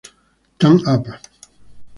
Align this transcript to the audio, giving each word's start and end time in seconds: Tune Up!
Tune 0.57 0.81
Up! 0.87 1.05